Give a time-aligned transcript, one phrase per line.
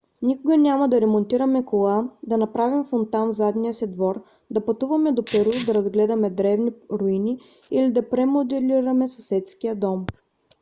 [0.21, 5.23] никога няма да ремонтираме кола да направим фонтан в задния ни двор да пътуваме до
[5.31, 7.37] перу да разгледаме древни руини
[7.71, 10.05] или да премоделираме съседския дом